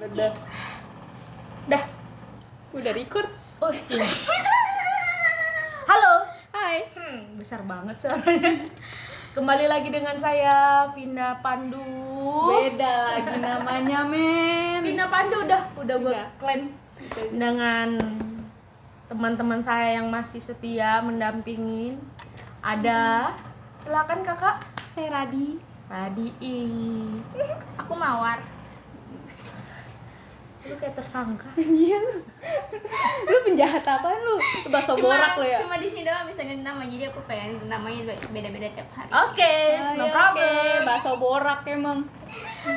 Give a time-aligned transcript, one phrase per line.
[0.00, 0.32] Udah.
[1.68, 1.84] Dah.
[2.72, 3.28] Udah record.
[3.60, 4.08] Oh iya.
[5.84, 6.24] Halo.
[6.56, 6.88] Hai.
[6.96, 8.64] Hmm, besar banget suaranya.
[9.36, 11.84] Kembali lagi dengan saya Vina Pandu.
[12.48, 14.80] Beda lagi namanya, men.
[14.80, 16.72] Vina Pandu udah udah gue klaim
[17.36, 18.00] dengan
[19.12, 22.00] teman-teman saya yang masih setia mendampingin.
[22.64, 23.36] Ada
[23.84, 25.60] silakan kakak Saya Radi.
[25.92, 26.32] Radi
[27.76, 28.59] Aku mawar.
[30.60, 31.48] Lu kayak tersangka
[31.80, 31.96] Iya.
[33.22, 34.36] lu penjahat apaan lu?
[34.68, 35.56] Bakso borak lu ya.
[35.56, 39.08] Cuma di sini doang bisa ganti nama, jadi aku pengen namanya beda-beda tiap hari.
[39.08, 40.84] oke Ah, no ya, problem oke.
[40.84, 41.98] Bakso borak emang.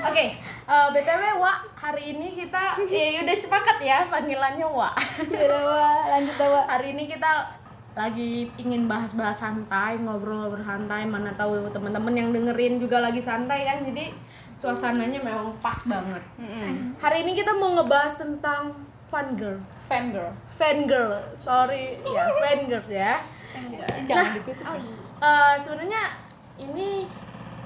[0.02, 4.94] Oke, eh, btw Wak, hari ini kita ya udah sepakat ya panggilannya Wak.
[5.28, 6.02] Ya udah, Wak.
[6.10, 6.66] lanjut Wak.
[6.70, 7.32] Hari ini kita
[7.94, 11.04] lagi ingin bahas-bahas santai, ngobrol-ngobrol santai.
[11.04, 14.10] Mana tahu teman-teman yang dengerin juga lagi santai kan, jadi
[14.64, 16.24] suasananya memang pas banget.
[16.40, 16.96] Mm-mm.
[16.98, 18.72] Hari ini kita mau ngebahas tentang
[19.04, 20.32] fun girl, Fan girl.
[20.48, 21.12] fan girl.
[21.36, 23.20] Sorry, ya fan girls ya.
[23.54, 23.86] Iya.
[25.20, 26.04] Eh, sebenarnya
[26.58, 27.06] ini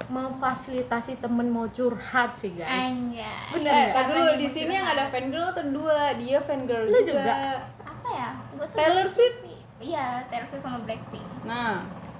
[0.07, 2.89] memfasilitasi temen mau curhat sih guys.
[2.89, 3.53] Anjay.
[3.53, 6.99] Bener Eh, dulu di sini yang ada fan girl atau dua, dia fan girl Lu
[6.99, 7.21] juga.
[7.23, 7.35] juga?
[7.83, 8.29] Apa ya?
[8.55, 9.39] Gua tuh Taylor Swift?
[9.77, 11.27] Iya, Taylor Swift sama Blackpink.
[11.43, 11.77] Nah,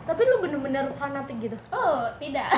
[0.08, 1.58] Tapi lu bener-bener fanatik gitu.
[1.67, 2.47] Oh, tidak.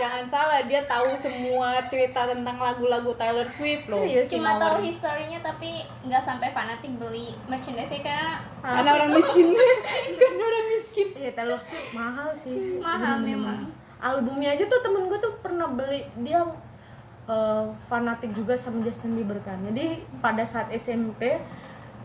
[0.00, 4.02] jangan salah dia tahu semua cerita tentang lagu-lagu Taylor Swift loh.
[4.02, 4.32] Serius?
[4.32, 9.54] Cuma tahu historinya tapi nggak sampai fanatik beli merchandise karena Karena orang miskin.
[10.20, 11.08] Karena orang miskin.
[11.14, 12.80] Iya Taylor Swift mahal sih.
[12.80, 13.26] mahal Hmm.
[13.26, 13.58] memang.
[14.00, 16.42] Albumnya aja tuh temen gue tuh pernah beli dia
[17.24, 19.60] eh, fanatik juga sama Justin Bieber kan.
[19.64, 21.38] Jadi pada saat SMP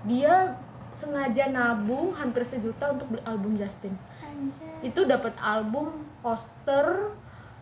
[0.08, 0.56] dia
[0.90, 3.94] sengaja nabung hampir sejuta untuk beli album Justin.
[4.80, 7.14] Itu dapat album, poster,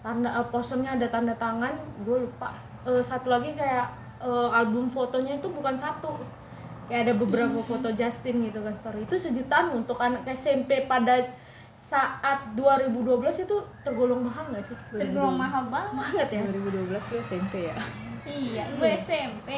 [0.06, 1.74] tanda eh, posternya ada tanda tangan,
[2.06, 2.54] gue lupa.
[2.86, 3.88] Eh, satu lagi kayak
[4.22, 6.18] eh, album fotonya itu bukan satu.
[6.88, 9.04] Kayak ada beberapa foto Justin gitu kan story.
[9.04, 11.20] Itu sejutaan untuk anak SMP pada
[11.78, 14.78] saat 2012 itu tergolong mahal nggak sih?
[14.96, 15.94] Tergolong mahal banget.
[15.94, 16.42] banget ya.
[16.50, 17.76] 2012 gue SMP ya.
[18.28, 19.50] Iya, gue SMP.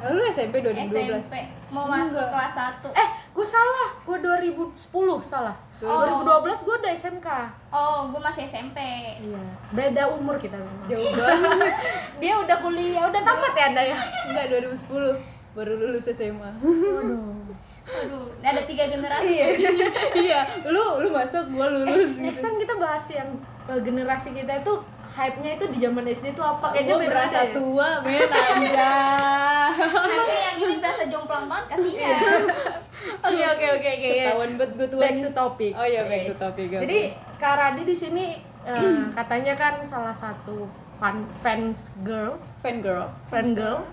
[0.00, 1.20] Oh, lu SMP 2012.
[1.20, 1.36] SMP
[1.68, 2.48] mau masuk Enggak.
[2.48, 3.02] kelas 1.
[3.02, 3.88] Eh, gue salah.
[4.02, 5.56] Gue 2010 salah.
[5.84, 6.40] Oh.
[6.40, 7.28] 2012 gue udah SMK.
[7.68, 8.78] Oh, gue masih SMP.
[9.16, 10.84] Iya, beda umur kita memang.
[10.86, 11.74] Jauh banget.
[12.16, 13.98] Dia udah kuliah, udah tamat ya Anda ya?
[14.24, 14.88] Enggak 2010
[15.54, 16.50] baru lulus SMA.
[16.58, 17.46] Waduh.
[17.84, 19.28] Aduh, ada tiga generasi.
[19.30, 19.46] Iya.
[20.24, 22.48] iya, lu lu masuk gua lulus Next gitu.
[22.48, 23.28] time kita bahas yang
[23.66, 24.74] eh, generasi kita itu
[25.14, 26.72] hype-nya itu di zaman SD itu apa?
[26.72, 27.52] Kayaknya Gua berasa ya.
[27.52, 29.70] tua, men anjay.
[30.10, 32.18] Nanti yang ini berasa jomplang banget kasihan.
[33.20, 34.08] Oke oke oke oke.
[34.10, 35.22] Ketahuan banget gua Back tuanya.
[35.22, 35.72] to topic.
[35.72, 36.82] Oh iya, back to topic, oke.
[36.82, 36.98] Jadi
[37.36, 38.26] Kak Radi di sini
[38.62, 43.08] eh, katanya kan salah satu fan fans girl, Fan girl.
[43.24, 43.84] fan girl.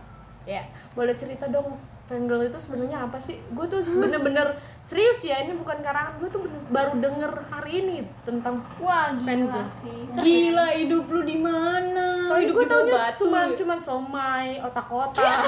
[0.44, 3.38] Ya, boleh cerita dong fan girl itu sebenarnya apa sih?
[3.50, 7.98] Gue tuh bener-bener serius ya, ini bukan karangan gue tuh bener, baru denger hari ini
[8.22, 9.70] tentang Wah, Fan gila girl.
[9.70, 9.98] sih.
[10.12, 12.26] Gila hidup lu di mana?
[12.26, 15.24] Soalnya hidup gue taunya cuma cuma somai, otak-otak.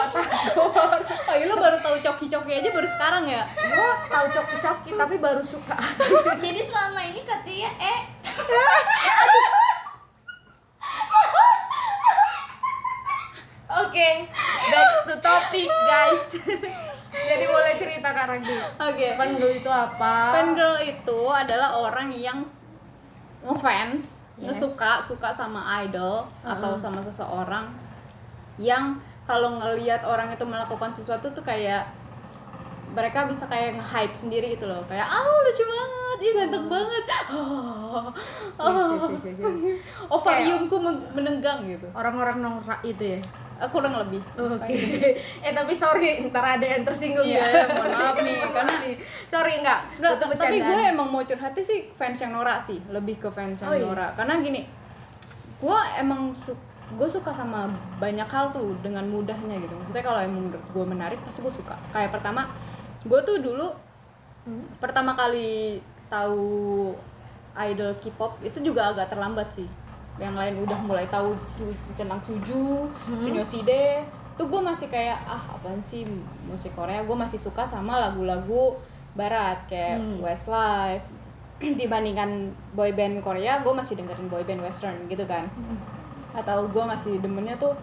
[0.00, 3.42] Oh, iya, lu baru tahu coki-coki aja baru sekarang ya?
[3.50, 5.74] Gue tahu coki-coki tapi baru suka.
[6.46, 8.00] Jadi selama ini katanya eh
[13.70, 14.26] Oke,
[14.66, 16.24] back to topic guys.
[17.10, 18.54] Jadi boleh cerita Kak Radi.
[18.82, 19.14] Oke.
[19.14, 20.14] Fan girl itu apa?
[20.34, 22.42] Fan girl itu adalah orang yang
[23.42, 24.56] ngefans, Yes.
[24.56, 27.68] ngesuka, suka sama idol atau sama seseorang
[28.56, 28.96] yang
[29.30, 31.86] kalau ngelihat orang itu melakukan sesuatu tuh kayak
[32.90, 38.10] mereka bisa kayak nge-hype sendiri gitu loh kayak ah lucu banget ih ganteng banget oh,
[38.58, 39.78] Yes, yes, yes, yes, yes.
[40.04, 43.20] ovariumku men- menenggang gitu Orang-orang norak itu ya.
[43.56, 44.72] aku kurang lebih Oke.
[45.44, 47.62] eh tapi sorry, ntar ada yang tersinggung Iya, ya.
[47.68, 48.80] mohon maaf nih, karena-
[49.28, 49.80] sorry enggak.
[49.94, 53.60] Nggak, itu tapi gue emang mau curhatnya sih fans yang Nora sih lebih ke fans
[53.60, 53.84] yang Oh, iya?
[53.84, 54.64] Nora karena gini
[55.60, 56.56] gue emang su
[56.90, 59.72] gue suka sama banyak hal tuh dengan mudahnya gitu.
[59.72, 61.74] Maksudnya kalau emang menurut gue menarik pasti gue suka.
[61.90, 62.50] Kayak pertama
[63.02, 63.68] gue tuh dulu
[64.40, 64.64] Hmm?
[64.76, 65.76] pertama kali
[66.08, 66.90] tahu
[67.54, 69.68] idol K-pop itu juga agak terlambat sih.
[70.16, 73.20] Yang lain udah mulai tahu su- tentang Suju, Hmm?
[73.20, 74.00] Sunyoside
[74.34, 76.08] tuh gue masih kayak ah apaan sih
[76.42, 77.02] musik Korea?
[77.02, 78.80] Gue masih suka sama lagu-lagu
[79.12, 80.18] barat kayak Hmm.
[80.20, 81.04] Westlife.
[81.76, 85.44] Dibandingkan boyband Korea gue masih dengerin boyband western gitu kan
[86.32, 87.74] atau gue masih demennya tuh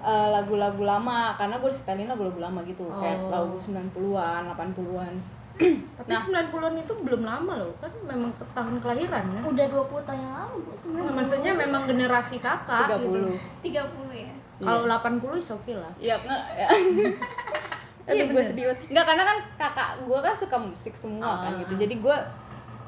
[0.00, 3.28] eh, lagu-lagu lama karena gue setelin lagu-lagu lama gitu kayak Oh.
[3.30, 5.14] lagu 90-an 80-an
[6.00, 9.42] Tapi 90-an itu belum lama loh, kan memang ke tahun kelahiran kan?
[9.44, 10.72] Udah 20 tahun yang lalu, Bu.
[10.96, 13.28] Nah, maksudnya memang generasi kakak 30 gitu.
[13.60, 13.76] 30
[14.10, 14.32] ya.
[14.56, 15.92] Kalau 80 is oke lah.
[15.98, 16.68] Iya, nggak ya.
[18.08, 18.40] Aduh, Iya, gue bener.
[18.42, 18.80] sedih banget.
[18.88, 21.60] Nggak, karena kan kakak gue kan suka musik semua kan Ah.
[21.60, 21.72] gitu.
[21.76, 22.16] Jadi gue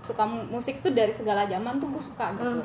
[0.01, 2.57] suka mu- musik tuh dari segala zaman tuh gue suka gitu.
[2.57, 2.65] Hmm.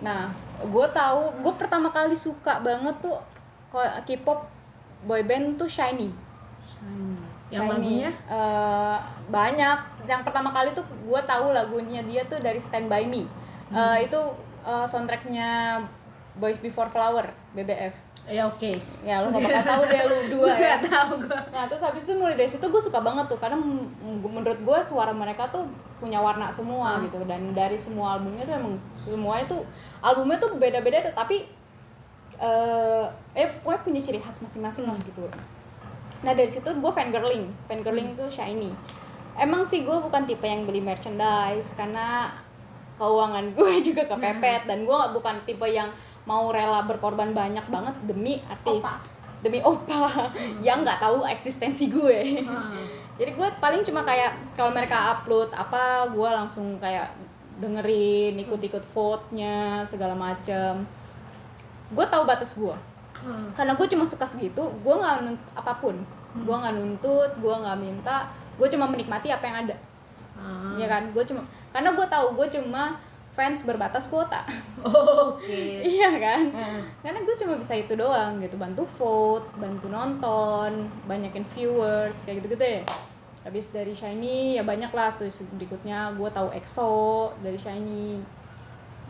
[0.00, 3.18] Nah, gue tahu, gue pertama kali suka banget tuh
[4.06, 4.48] K-pop
[5.04, 6.10] boyband tuh Shiny.
[7.48, 7.70] Yang Shiny.
[7.70, 8.10] lagunya?
[8.28, 8.98] Eh,
[9.30, 9.78] banyak.
[10.08, 13.24] Yang pertama kali tuh gue tahu lagunya dia tuh dari Stand By Me.
[13.70, 13.76] Hmm.
[13.76, 14.20] Eh, itu
[14.66, 15.80] eh, soundtracknya
[16.38, 17.94] Boys Before Flower BBF.
[18.28, 18.76] Ya oke.
[19.02, 20.76] Ya lu gak bakal tahu deh lu dua ya.
[20.78, 21.40] Gak tahu gue.
[21.50, 23.56] Nah terus habis itu mulai dari situ gue suka banget tuh karena
[24.22, 25.64] menurut gue suara mereka tuh
[25.98, 29.66] punya warna semua gitu dan dari semua albumnya tuh emang semuanya tuh
[29.98, 31.42] albumnya tuh beda-beda tapi
[32.38, 35.26] eh eh pokoknya punya ciri khas masing-masing lah gitu.
[36.22, 38.70] Nah dari situ gue fangirling, fangirling tuh shiny.
[39.38, 42.30] Emang sih gue bukan tipe yang beli merchandise karena
[42.98, 45.88] keuangan gue juga kepepet dan gue bukan tipe yang
[46.28, 48.84] mau rela berkorban banyak banget demi artis.
[48.84, 49.16] Opa.
[49.38, 50.28] demi opa.
[50.66, 52.44] Yang nggak tahu eksistensi gue.
[53.16, 57.08] Jadi gue paling cuma kayak kalau mereka upload apa gue langsung kayak
[57.58, 60.84] dengerin ikut-ikut vote-nya segala macem.
[61.96, 62.76] Gue tahu batas gue.
[63.18, 63.50] Hmm.
[63.50, 65.96] karena gue cuma suka segitu gue nggak nuntut apa pun.
[66.38, 68.28] Gue nggak nuntut gue nggak minta.
[68.54, 69.76] Gue cuma menikmati apa yang ada.
[70.38, 70.70] Ah.
[70.78, 71.10] ya kan?
[71.10, 71.42] Gue cuma
[71.74, 72.94] karena gue tahu gue cuma
[73.38, 74.42] fans berbatas kuota.
[74.78, 75.82] Oh, Oke.
[75.98, 76.54] iya kan?
[76.54, 76.82] Hmm.
[77.02, 78.54] karena gue cuma bisa itu doang gitu.
[78.54, 82.80] Bantu vote bantu nonton banyakin viewers kayak gitu gitu deh
[83.42, 85.18] habis dari shiny ya banyak lah.
[85.18, 85.26] Tuh
[85.58, 86.94] berikutnya gue tahu EXO
[87.42, 88.22] dari shiny.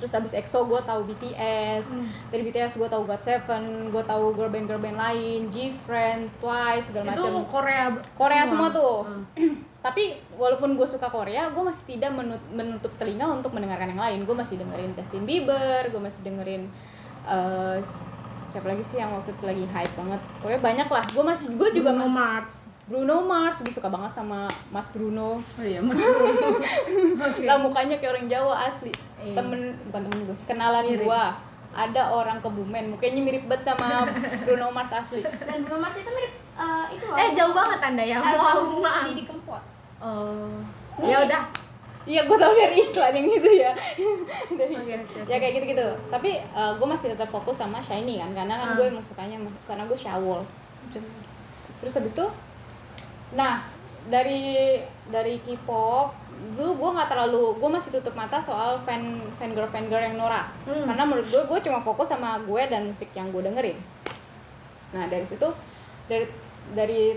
[0.00, 2.00] Terus habis EXO gue tahu BTS
[2.32, 3.44] dari BTS gue tahu GOT7
[3.92, 8.72] gue tahu girl band girl band lain G-Friend Twice segala Itu macam Korea Korea semua,
[8.72, 9.04] tuh.
[9.04, 9.52] Hmm.
[9.78, 10.02] Tapi
[10.34, 14.18] walaupun gue suka Korea, gue masih tidak menut- menutup telinga untuk mendengarkan yang lain.
[14.22, 16.66] Gue masih dengerin Justin Bieber, gue masih dengerin
[17.24, 17.78] eh,
[18.48, 20.20] siapa lagi sih yang waktu itu lagi hype banget.
[20.38, 21.04] Pokoknya banyak lah.
[21.06, 22.56] Gue masih gue juga Bruno ma- Mars.
[22.88, 25.36] Bruno Mars, gue suka banget sama Mas Bruno.
[25.38, 26.00] Oh iya, Mas.
[27.28, 27.44] Oke.
[27.44, 28.90] Lah mukanya kayak orang Jawa asli.
[29.20, 29.36] Iya.
[29.36, 31.22] Temen bukan temen gue sih, kenalan gue.
[31.68, 34.08] Ada orang Kebumen, mukanya mirip banget sama
[34.42, 35.20] Bruno Mars asli.
[35.20, 37.16] Dan Bruno Mars itu mirip eh, itu loh.
[37.16, 38.16] Eh jauh banget anda ya.
[38.18, 39.02] Mau Almarhum maaf.
[39.06, 39.62] Didi Kempot.
[39.98, 40.58] Oh.
[40.98, 41.42] Ya udah.
[42.02, 43.72] Iya, gue tau dari iklan yang itu ya.
[44.58, 45.86] dari, Oke, oke, ya kayak gitu-gitu.
[46.08, 48.76] Tapi gue masih tetap fokus sama Shiny kan, karena kan Ah.
[48.80, 50.40] gue emang sukanya karena gue Shawl.
[51.78, 52.26] Terus habis itu,
[53.30, 53.60] nah
[54.08, 56.16] dari dari K-pop
[56.56, 59.02] dulu gue nggak terlalu gue masih tutup mata soal fan
[59.36, 60.86] fan girl fan girl yang Nora Hmm.
[60.86, 63.74] karena menurut gue gue cuma fokus sama gue dan musik yang gue dengerin
[64.94, 65.44] nah dari situ
[66.06, 66.24] dari
[66.70, 67.16] dari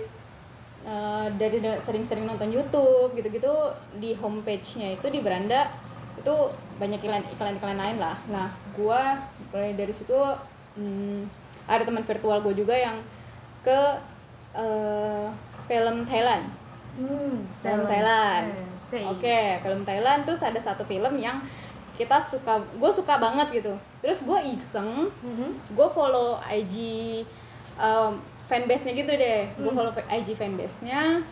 [0.82, 3.54] eh, dari da- sering-sering nonton YouTube gitu-gitu
[3.96, 5.70] di homepage-nya itu di beranda
[6.14, 6.34] itu
[6.78, 8.18] banyak iklan iklan iklan lain lah.
[8.28, 9.02] Nah gue
[9.50, 10.18] mulai dari situ
[10.76, 11.26] hmm,
[11.66, 12.98] ada teman virtual gue juga yang
[13.62, 13.80] ke
[14.54, 15.28] eh,
[15.66, 16.44] film Thailand.
[16.92, 18.52] Hmm, film Thailand.
[18.92, 21.40] Eh, oke film Thailand terus ada satu film yang
[21.96, 23.72] kita suka gue suka banget gitu.
[24.02, 25.50] Terus gue iseng Mhm.
[25.72, 26.76] gue follow IG
[27.78, 28.18] um,
[28.52, 29.48] fanbase nya gitu deh.
[29.56, 31.24] Gue follow IG fanbase nya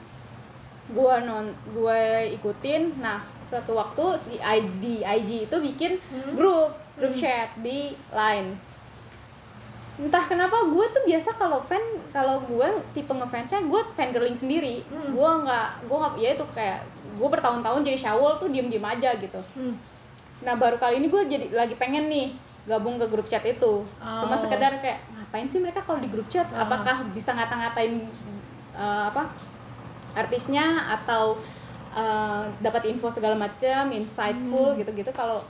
[0.89, 2.01] gue non gue
[2.39, 2.98] ikutin.
[2.98, 6.00] Nah satu waktu si ID IG itu bikin
[6.33, 8.56] grup grup chat di line.
[10.00, 11.83] Entah kenapa gue tuh biasa kalau fan
[12.15, 14.79] kalau gue tipe ngefansnya gue fangirling sendiri.
[14.88, 15.12] Hmm.
[15.12, 16.79] gue nggak gue nggak ya itu kayak
[17.20, 19.44] gue bertahun-tahun jadi shawl tuh diem-diem aja gitu.
[19.60, 19.75] Hmm.
[20.39, 22.32] Nah baru kali ini gue jadi lagi pengen nih
[22.63, 23.84] gabung ke grup chat itu.
[24.00, 24.39] Cuma Oh.
[24.39, 26.50] sekedar kayak ngapain sih mereka kalau di grup chat?
[26.50, 26.65] Ah.
[26.65, 28.01] Apakah bisa ngata-ngatain
[28.74, 29.29] eh, apa
[30.17, 31.38] artisnya atau
[31.93, 34.81] eh, dapat info segala macam, insightful Hmm.
[34.81, 35.13] gitu-gitu.
[35.13, 35.45] Kalau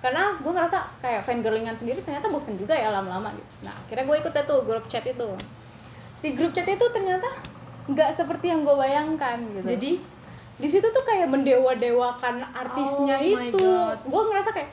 [0.00, 3.68] karena gue ngerasa kayak fangirlingan sendiri ternyata bosen juga ya lama-lama gitu.
[3.68, 5.28] Nah akhirnya gue ikut tuh grup chat itu.
[6.24, 7.28] Di grup chat itu ternyata
[7.88, 9.90] nggak seperti yang gue bayangkan gitu Jadi
[10.58, 13.68] di situ tuh kayak mendewa-dewakan artisnya Oh itu
[14.04, 14.70] gue ngerasa kayak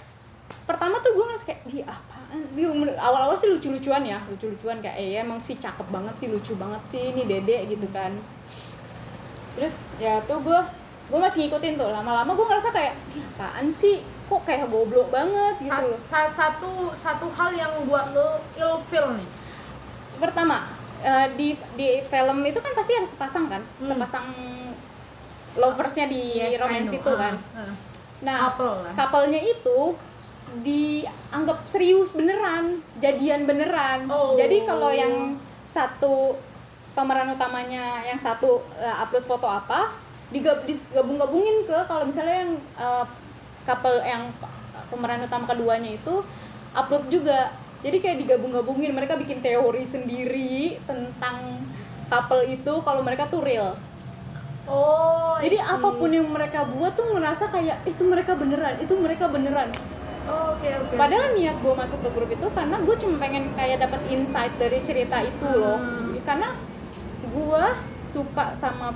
[0.67, 2.24] pertama tuh gue ngerasa kayak Di umur-
[2.95, 7.01] awal-awal sih lucu-lucuan ya lucu-lucuan kayak eh emang sih cakep banget sih lucu banget sih
[7.11, 8.11] ini dede gitu kan.
[9.55, 10.59] Terus ya tuh gue
[11.05, 14.01] gue masih ngikutin tuh lama-lama gue ngerasa kayak "Ih, apaan sih?
[14.25, 15.61] Kok kayak goblok banget?
[15.61, 15.99] Gitu sa- loh.
[16.01, 19.29] sa- satu satu hal yang buat lo ilfeel nih.
[20.15, 20.63] pertama
[21.03, 23.61] eh, di di film itu kan pasti ada sepasang kan?
[23.77, 24.25] Sepasang
[25.55, 27.35] loversnya di Yes, I romance itu kan?
[27.51, 27.73] Ah.
[28.23, 28.51] Nah,
[28.91, 29.79] couple-nya itu
[30.61, 34.05] dianggap serius beneran, jadian beneran.
[34.09, 34.37] Oh.
[34.37, 36.37] Jadi kalau yang satu
[36.95, 39.91] pemeran utamanya yang satu eh, upload foto apa,
[40.33, 43.05] digab digabung-gabungin ke kalau misalnya yang uh,
[43.65, 44.29] couple yang
[44.89, 46.21] pemeran utama keduanya itu
[46.73, 47.53] upload juga
[47.85, 51.61] jadi kayak digabung-gabungin mereka bikin teori sendiri tentang
[52.09, 53.77] couple itu kalau mereka tuh real
[54.65, 59.29] oh jadi apa pun yang mereka buat tuh ngerasa kayak itu mereka beneran itu mereka
[59.29, 59.69] beneran
[60.25, 63.77] Oh, oke oke Padahal niat gue masuk ke grup itu karena gue cuma pengen kayak
[63.79, 65.77] dapat insight dari cerita itu loh.
[65.77, 66.17] Hmm.
[66.21, 66.49] Karena
[67.21, 67.63] gue
[68.03, 68.93] suka sama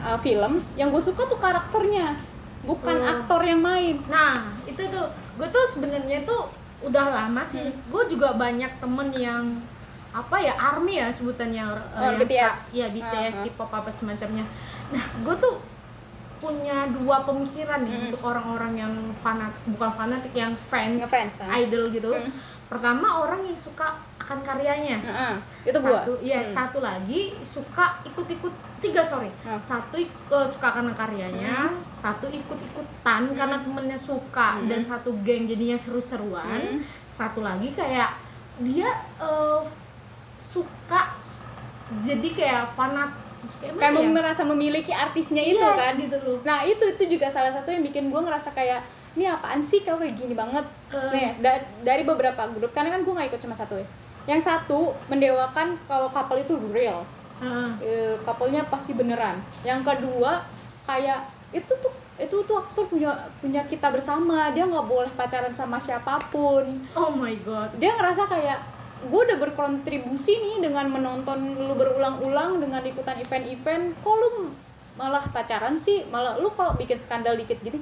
[0.00, 2.16] uh, film, yang gue suka tuh karakternya,
[2.62, 3.12] bukan Hmm.
[3.16, 3.96] aktor yang main.
[4.06, 6.48] Nah, itu tuh gue tuh sebenarnya tuh
[6.80, 7.68] udah lama sih.
[7.68, 7.80] Hmm.
[7.88, 9.44] Gue juga banyak temen yang
[10.10, 12.56] apa ya army ya sebutannya eh, Oh, yang BTS.
[12.74, 13.52] Iya BTS, Uh-huh.
[13.54, 14.42] K-pop apa semacamnya.
[14.90, 15.54] Nah, gue tuh
[16.40, 18.04] punya dua pemikiran nih Hmm.
[18.08, 21.04] untuk orang-orang yang fanat bukan fanatik yang fans,
[21.44, 21.52] ah.
[21.60, 22.10] idol gitu.
[22.10, 22.32] Hmm.
[22.66, 24.98] Pertama orang yang suka akan karyanya.
[25.02, 25.34] Heeh,
[25.68, 25.90] itu gue.
[25.90, 29.28] Satu, iya satu lagi suka ikut-ikut tiga sorry.
[29.42, 29.60] Hmm.
[29.60, 36.46] Satu eh, suka karena karyanya, satu ikut-ikutan karena temennya suka dan satu geng jadinya seru-seruan.
[36.46, 36.80] Hmm.
[37.10, 38.16] Satu lagi kayak
[38.62, 39.60] dia eh,
[40.38, 41.20] suka
[42.06, 43.10] jadi kayak fanat
[43.56, 44.10] kayak, Kayak ya?
[44.10, 45.94] merasa memiliki artisnya itu Yes, kan.
[45.96, 46.38] gitu loh.
[46.42, 48.80] Nah itu itu juga salah satu yang bikin gue ngerasa kayak
[49.10, 50.62] ini apaan sih kau kayak gini banget.
[50.88, 51.10] Eh.
[51.10, 53.86] Nih da- dari beberapa grup karena kan gue nggak ikut cuma satu ya.
[54.26, 57.02] Yang satu mendewakan kalau couple itu real.
[57.36, 57.70] Heeh.
[57.80, 59.40] e, couple-nya pasti beneran.
[59.60, 60.44] Yang kedua
[60.84, 65.74] kayak itu tuh itu tuh aktor punya punya kita bersama dia nggak boleh pacaran sama
[65.76, 67.72] siapa pun Oh my god.
[67.74, 68.60] dia ngerasa kayak
[69.02, 74.52] gue udah berkontribusi nih dengan menonton lu berulang-ulang dengan ikutan event-event kok lu
[74.94, 77.80] malah pacaran sih malah lu kalau bikin skandal dikit gini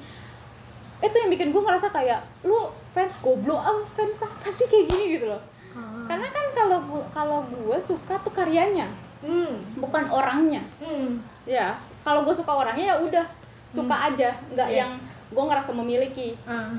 [0.99, 2.59] itu yang bikin gue ngerasa kayak lu
[2.89, 6.03] fans goblok apa fans apa sih kayak gini gitu loh Ah.
[6.07, 9.59] karena kan kalau kalau gue suka tuh karyanya Hmm.
[9.77, 11.19] bukan orangnya Hmm.
[11.45, 13.27] ya kalau gue suka orangnya ya udah
[13.69, 14.79] suka aja nggak Yes.
[14.79, 14.91] yang
[15.29, 16.71] gue ngerasa memiliki Ah.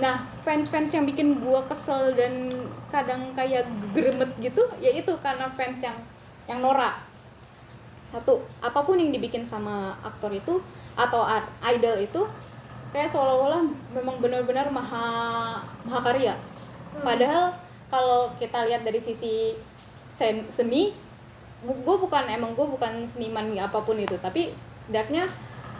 [0.00, 2.48] Nah fans-fans yang bikin gue kesel dan
[2.88, 5.96] kadang kayak gremet gitu ya itu karena fans yang
[6.48, 6.96] yang norak.
[8.08, 10.60] Satu apa pun yang dibikin sama aktor itu
[10.96, 11.24] atau
[11.64, 12.20] idol itu
[12.92, 13.64] kayak seolah-olah
[13.96, 15.56] memang benar-benar maha
[15.88, 16.36] mahakarya
[17.00, 17.56] padahal
[17.88, 19.56] kalau kita lihat dari sisi
[20.12, 20.92] sen- seni
[21.64, 25.24] gue bukan emang gue bukan seniman apa pun itu tapi setidaknya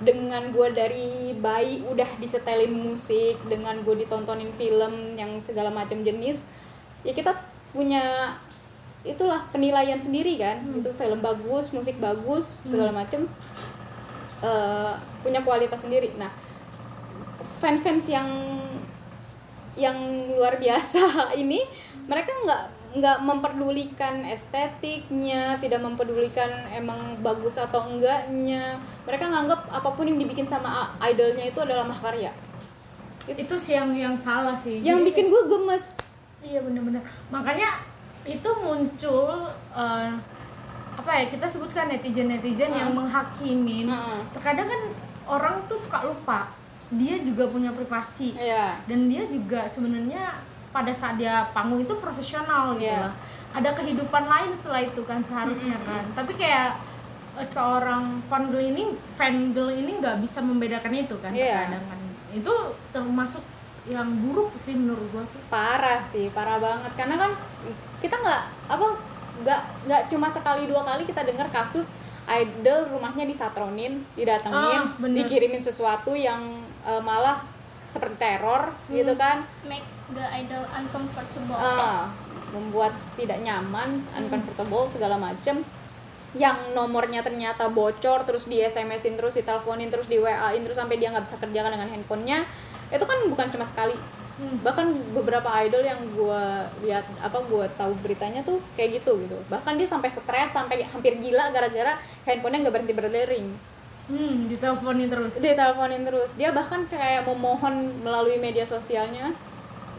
[0.02, 6.50] dengan gue dari bayi udah disetelin musik dengan gue ditontonin film yang segala macam jenis
[7.02, 7.34] ya kita
[7.70, 8.34] punya
[9.02, 10.62] itulah penilaian sendiri kan.
[10.78, 13.26] Itu film bagus musik bagus segala macam
[14.42, 14.92] eh,
[15.22, 16.14] punya kualitas sendiri.
[16.18, 16.30] Nah
[17.58, 18.28] fans-fans yang
[19.72, 19.96] yang
[20.34, 21.00] luar biasa
[21.42, 21.62] ini
[22.06, 28.76] mereka nggak nggak memperdulikan estetiknya tidak memperdulikan emang bagus atau enggaknya
[29.08, 32.32] mereka nganggap apa pun yang dibikin sama idolnya itu adalah mahakarya
[33.22, 34.82] Itu sih yang yang salah sih.
[34.82, 35.96] yang Jadi- bikin gue gemes
[36.42, 36.98] Iya bener-bener.
[37.30, 37.78] Makanya
[38.26, 40.10] itu muncul eh,
[40.98, 43.86] apa ya kita sebutkan netizen netizen yang menghakimin.
[43.86, 44.26] Hmm.
[44.34, 44.82] Terkadang kan
[45.30, 46.50] orang tuh suka lupa
[46.92, 52.74] dia juga punya privasi ya dan dia juga sebenarnya pada saat dia panggung itu profesional
[52.74, 53.06] gitu Iya.
[53.06, 53.14] lah.
[53.52, 56.04] Ada kehidupan lain setelah itu kan seharusnya kan.
[56.12, 56.80] Tapi kayak
[57.32, 61.68] eh, seorang fan girl ini fan girl ini nggak bisa membedakan itu kan Iya.
[61.68, 61.98] terkadang kan.
[62.32, 62.54] Itu
[62.90, 63.44] termasuk
[63.84, 65.42] yang buruk sih menurut gua sih.
[65.46, 67.34] parah sih parah banget karena kan
[67.98, 68.86] kita nggak apa
[69.38, 75.26] nggak nggak cuma sekali dua kali kita dengar kasus idol rumahnya disatronin didatengin Ah, bener.
[75.26, 76.38] dikirimin sesuatu yang
[76.80, 77.42] eh, malah
[77.82, 78.94] seperti teror Hmm.
[78.94, 81.56] gitu kan make the idol uncomfortable.
[81.56, 82.08] Ah,
[82.52, 85.64] membuat tidak nyaman uncomfortable segala macem.
[86.32, 91.12] Yang nomornya ternyata bocor terus di SMS-in terus diteleponin terus di WA-in terus sampai dia
[91.12, 92.48] nggak bisa kerjakan dengan handphonenya
[92.88, 93.96] itu kan bukan cuma sekali.
[94.32, 94.64] Hmm.
[94.64, 96.42] bahkan beberapa idol yang gue
[96.88, 99.36] lihat apa gue tahu beritanya tuh kayak gitu gitu.
[99.52, 103.46] Bahkan dia sampai stres sampai hampir gila gara-gara handphonenya nggak berhenti berdering
[104.08, 105.36] Hmm, diteleponin terus.
[105.38, 106.32] dia teleponin terus.
[106.34, 109.36] Dia bahkan kayak memohon melalui media sosialnya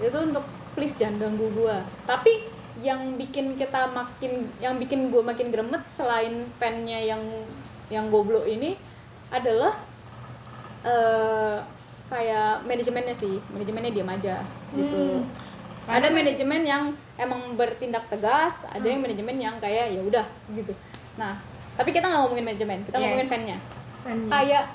[0.01, 0.41] itu untuk
[0.73, 1.81] please jangan ganggu gua.
[2.05, 2.49] Tapi
[2.81, 7.21] yang bikin kita makin yang bikin gua makin gremet selain fannya yang
[7.93, 8.73] yang goblok ini
[9.29, 9.77] adalah
[10.83, 11.57] eh
[12.09, 13.37] kayak manajemennya sih.
[13.53, 14.41] Manajemennya diam aja
[14.73, 15.21] gitu.
[15.83, 15.91] Hmm.
[15.99, 20.23] ada manajemen yang emang bertindak tegas ada yang manajemen yang kayak ya udah
[20.55, 20.71] gitu.
[21.19, 21.35] Nah
[21.75, 23.33] tapi kita nggak ngomongin manajemen kita ngomongin Yes.
[23.35, 23.57] fannya.
[24.07, 24.65] Fan- kayak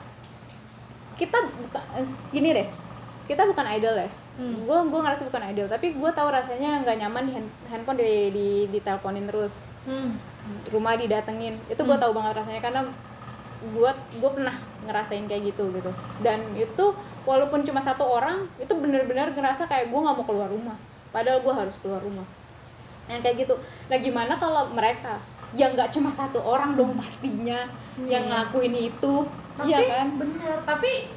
[1.16, 2.68] kita buka eh, gini deh.
[3.24, 4.08] Kita bukan idol ya
[4.38, 4.54] Hmm.
[4.54, 8.30] gue gue ngerasa bukan idol tapi gue tahu rasanya nggak nyaman di hand- handphone di
[8.30, 9.74] di diteleponin terus.
[9.82, 10.14] Hmm.
[10.72, 11.58] rumah didatengin.
[11.68, 12.80] Itu gue tahu banget rasanya karena
[13.60, 13.90] gue
[14.22, 14.54] gue pernah
[14.86, 15.90] ngerasain kayak gitu gitu.
[16.22, 16.94] Dan itu
[17.26, 20.78] walaupun cuma satu orang itu bener-bener ngerasa kayak gue nggak mau keluar rumah.
[21.10, 22.24] Padahal gue harus keluar rumah.
[23.10, 23.54] Yang kayak gitu.
[23.90, 25.18] Nah gimana kalau mereka?
[25.52, 27.66] Yang nggak cuma satu orang dong pastinya
[28.06, 29.14] yang ngelakuin itu.
[29.58, 30.06] Tapi iya kan?
[30.16, 30.56] bener.
[30.62, 31.10] Tapi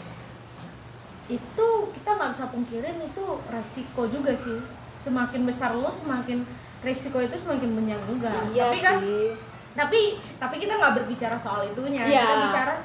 [1.31, 4.59] itu kita nggak bisa pungkirin itu resiko juga sih.
[4.99, 6.43] Semakin besar lo semakin
[6.83, 8.31] resiko itu semakin banyak juga.
[8.51, 9.27] Iya tapi kan sih.
[9.71, 10.01] tapi
[10.35, 12.03] tapi kita nggak berbicara soal itunya.
[12.03, 12.21] Iya.
[12.27, 12.75] kita bicara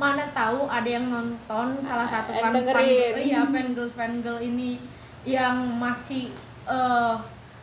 [0.00, 2.86] mana tahu ada yang nonton salah satu fan fan
[3.18, 4.78] iya fan girl fan girl ini
[5.26, 6.30] yang masih
[6.64, 7.14] eh,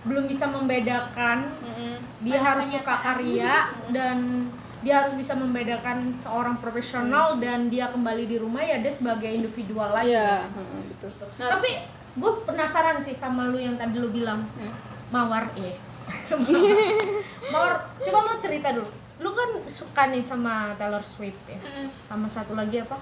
[0.06, 1.98] belum bisa membedakan Mm-mm.
[2.22, 4.48] dia Banyak harus suka karya dan
[4.86, 9.89] dia harus bisa membedakan seorang profesional dan dia kembali di rumah ya dia sebagai individual
[9.89, 10.13] lagi.
[10.13, 10.46] Iya.
[10.53, 11.10] Mm-mm, betul
[11.41, 11.72] nah tapi
[12.17, 14.46] gue penasaran sih sama lu yang tadi lu bilang.
[14.57, 14.74] Hmm.
[15.07, 16.03] mawar is
[17.53, 18.91] mawar coba lu cerita dulu.
[19.24, 21.55] Lu kan suka nih sama Taylor Swift ya.
[21.63, 21.88] Mm.
[22.03, 23.00] sama satu lagi apa?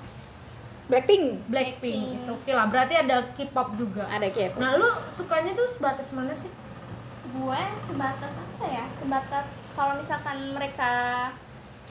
[0.85, 1.49] Blackpink.
[1.49, 2.13] Blackpink.
[2.13, 2.29] Blackpink.
[2.29, 2.69] oke lah.
[2.69, 4.05] Berarti ada K-pop juga.
[4.05, 4.61] Ada K-pop.
[4.61, 6.53] Nah lu sukanya tuh sebatas mana sih?
[7.33, 8.85] Gue sebatas apa ya?
[8.93, 10.93] Sebatas kalau misalkan mereka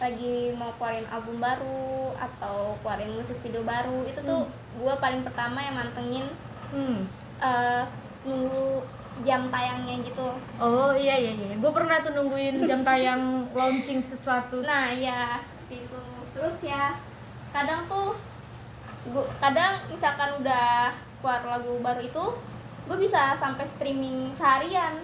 [0.03, 4.43] lagi mau keluarin album baru atau keluarin musik video baru itu tuh
[4.75, 6.27] gue paling pertama yang mantengin
[6.75, 7.07] hmm.
[7.39, 7.85] eh,
[8.27, 8.83] nunggu
[9.23, 10.27] jam tayangnya gitu.
[10.59, 11.55] Oh iya iya iya.
[11.55, 13.23] Gue pernah tuh nungguin jam tayang
[13.59, 14.67] launching sesuatu.
[14.67, 16.03] Nah ya seperti itu.
[16.35, 16.99] Terus ya
[17.55, 18.19] kadang tuh
[19.15, 20.91] gua, kadang misalkan udah
[21.23, 22.25] keluar lagu baru itu
[22.91, 24.99] gue bisa sampai streaming seharian.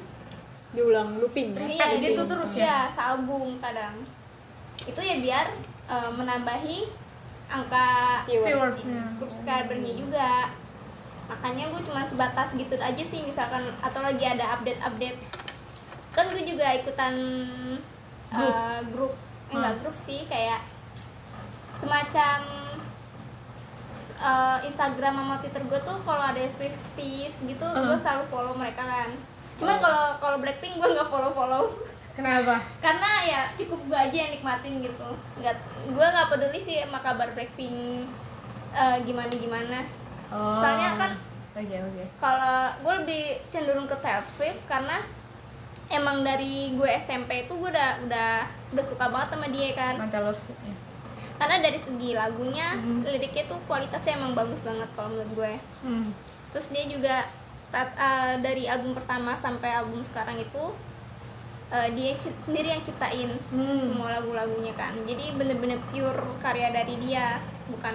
[0.74, 2.22] Diulang looping Repeat gitu?
[2.26, 2.62] terus ya?
[2.62, 3.94] Iya, sealbum kadang.
[4.82, 5.46] Itu ya biar
[5.86, 6.78] eh, menambahi
[7.48, 7.86] angka
[8.24, 8.78] Viewers.
[9.12, 10.30] subscribernya juga.
[11.26, 15.18] Makanya gue cuma sebatas gitu aja sih misalkan atau lagi ada update-update.
[16.10, 17.14] Kan gue juga ikutan
[18.28, 18.46] Grup.
[18.46, 19.80] eh, grup, eh, enggak Hmm.
[19.80, 20.62] grup sih kayak
[21.74, 22.38] semacam
[24.20, 27.88] eh, Instagram sama Twitter gue tuh kalau ada Swifties gitu Hmm.
[27.88, 29.10] gue selalu follow mereka kan.
[29.56, 29.80] Cuman Oh.
[29.80, 31.74] kalau kalau Blackpink gue nggak follow follow
[32.12, 35.08] kenapa karena ya cukup gue aja yang nikmatin gitu.
[35.38, 35.56] Nggak
[35.88, 38.06] gue nggak peduli sih sama kabar Blackpink
[38.70, 39.78] eh, gimana gimana.
[40.30, 40.58] oh.
[40.58, 41.12] Soalnya kan
[41.50, 45.02] oke oke kalau gue lebih cenderung ke Taylor Swift karena
[45.90, 48.30] emang dari gue SMP itu gue udah udah
[48.70, 50.74] udah suka banget sama dia kan Taylor Swift ya.
[51.34, 53.02] karena dari segi lagunya Mhm.
[53.02, 56.08] liriknya tuh kualitasnya emang bagus banget kalau menurut gue hmm.
[56.54, 57.26] terus dia juga
[57.74, 60.64] eh, dari album pertama sampai album sekarang itu
[61.70, 63.78] eh, dia sendiri yang ciptain Hmm.
[63.78, 67.94] semua lagu-lagunya kan jadi bener-bener pure karya dari dia bukan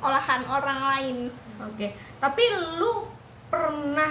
[0.00, 1.16] olahan orang lain
[1.56, 1.86] Oke,
[2.18, 2.42] tapi
[2.74, 3.06] lu
[3.46, 4.10] pernah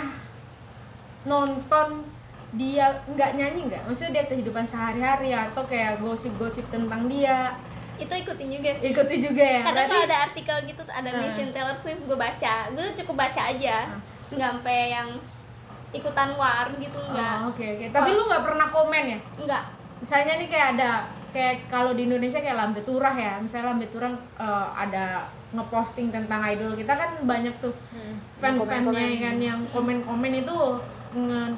[1.24, 2.08] nonton
[2.54, 3.84] dia nggak nyanyi nggak?
[3.84, 7.56] Maksudnya dia kehidupan sehari-hari atau kayak gosip-gosip tentang dia?
[7.94, 9.62] itu ikutin juga sih Ikuti juga ya?
[9.62, 11.20] kadang Berarti kalau ada artikel gitu ada Hmm.
[11.20, 14.02] mention Taylor Swift gue baca gue cukup baca aja Hmm.
[14.34, 15.10] nggak sampai yang
[15.94, 17.86] ikutan war gitu enggak Oh, oke oke.
[17.90, 19.20] Tapi lu nggak pernah komen ya?
[19.38, 19.64] enggak
[19.98, 20.92] Misalnya nih kayak ada
[21.30, 23.38] kayak kalau di Indonesia kayak Lambe Turah ya.
[23.38, 28.18] Misalnya Lambe Turah eh, ada ngeposting tentang idol kita kan banyak tuh Hmm.
[28.36, 30.58] fan-fannya kan yang komen-komen itu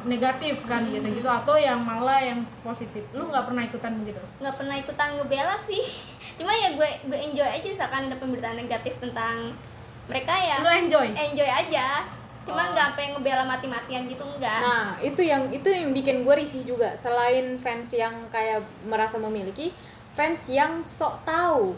[0.03, 3.01] negatif kan gitu-gitu atau yang malah yang positif.
[3.11, 4.19] Lu nggak pernah ikutan begitu?
[4.37, 5.79] nggak pernah ikutan ngebela sih
[6.37, 9.55] cuma ya gue gue enjoy aja misalkan ada pemberitaan negatif tentang
[10.05, 11.07] mereka ya Lu enjoy?
[11.09, 12.03] enjoy aja
[12.45, 12.71] cuman Oh.
[12.71, 16.93] nggak sampai ngebela mati-matian gitu enggak Nah, itu yang itu yang bikin gue risih juga.
[16.93, 19.73] Selain fans yang kayak merasa memiliki,
[20.13, 21.73] fans yang sok tahu.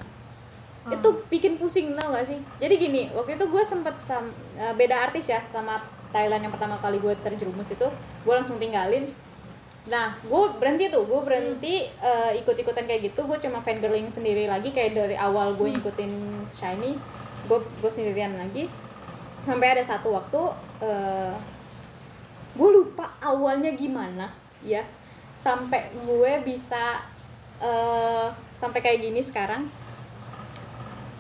[0.84, 0.94] Hmm.
[0.94, 2.40] Itu bikin pusing tau gak sih?
[2.58, 6.76] Jadi gini, waktu itu gue sempet sam- eh, beda artis ya sama Thailand yang pertama
[6.78, 7.88] kali gue terjerumus itu,
[8.22, 9.08] gue langsung tinggalin.
[9.86, 13.24] Nah, gue berhenti tuh, gue berhenti eh, ikut-ikutan kayak gitu.
[13.24, 16.12] Gue cuma fangirling sendiri lagi, kayak dari awal gue ngikutin
[16.50, 16.96] Shiny,
[17.46, 18.68] gue gue sendirian lagi.
[19.48, 20.42] Sampai ada satu waktu,
[20.84, 21.34] eh,
[22.54, 24.28] gue lupa awalnya gimana,
[24.60, 24.84] ya.
[25.40, 27.00] Sampai gue bisa
[27.58, 29.66] eh, sampai kayak gini sekarang.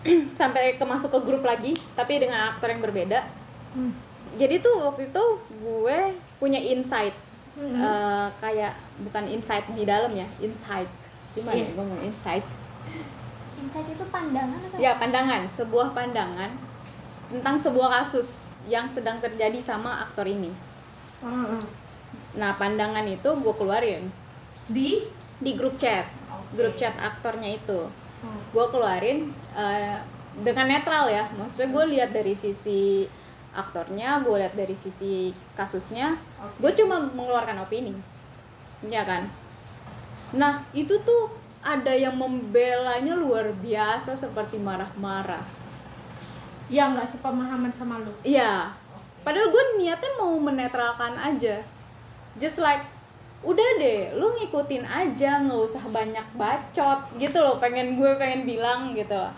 [0.39, 3.23] sampai ke masuk ke grup lagi, tapi dengan aktor yang berbeda.
[3.73, 3.91] Hmm.
[4.37, 5.23] Jadi tuh waktu itu
[5.63, 5.97] gue
[6.37, 7.15] punya insight
[7.57, 7.73] Hmm.
[7.73, 10.85] Eh, kayak bukan insight di dalam ya, insight.
[11.33, 11.73] Gimana Yes.
[11.73, 12.45] ya ngomong insight?
[13.57, 16.53] insight itu pandangan apa Ya pandangan, sebuah pandangan
[17.27, 20.51] tentang sebuah kasus yang sedang terjadi sama aktor ini.
[21.23, 21.59] Ah.
[22.37, 24.07] Nah pandangan itu gue keluarin
[24.67, 25.03] Di?
[25.37, 26.57] di grup chat, Oke.
[26.57, 27.85] grup chat aktornya itu.
[28.25, 28.39] Oh.
[28.53, 29.97] Gue keluarin eh,
[30.41, 33.05] dengan netral ya, maksudnya gue lihat dari sisi
[33.53, 36.57] aktornya, gue lihat dari sisi kasusnya, Oke.
[36.65, 37.93] gue cuma mengeluarkan opini,
[38.89, 39.29] ya kan.
[40.33, 41.29] Nah itu tuh
[41.61, 45.56] ada yang membelanya luar biasa seperti marah-marah
[46.67, 48.71] ya nggak sepemahaman sama lu Iya.
[49.23, 51.59] Padahal gue niatnya mau menetralkan aja.
[52.39, 52.83] Just like
[53.43, 57.59] udah deh, lu ngikutin aja, nggak usah banyak bacot gitu loh.
[57.59, 59.31] Pengen gue pengen bilang gitu loh.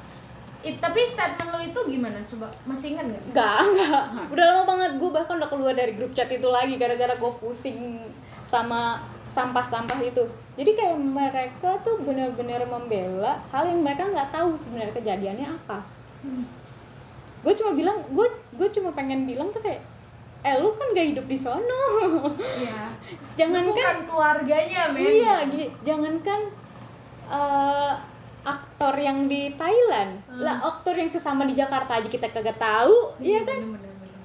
[0.60, 4.04] Ih, tapi statement lo itu gimana coba masih ingat nggak Enggak, enggak.
[4.28, 8.04] Udah lama banget gue bahkan udah keluar dari grup chat itu lagi gara-gara gue pusing
[8.44, 9.00] sama
[9.32, 10.26] sampah-sampah itu.
[10.60, 15.80] Jadi kayak mereka tuh benar-benar membela hal yang mereka nggak tahu sebenarnya kejadiannya apa.
[17.40, 19.80] Gue cuma bilang, gue gue cuma pengen bilang tuh kayak,
[20.42, 21.84] eh lu kan gak hidup di sono.
[22.36, 22.92] Iya.
[23.40, 26.42] Jangan bukan keluarganya men Iya, gini, jangankan
[27.26, 27.94] eh,
[28.42, 33.44] aktor yang di Thailand, lah aktor yang sesama di Jakarta aja kita kagak tahu, iya
[33.44, 33.60] kan?
[33.62, 34.20] Bener, bener, bener.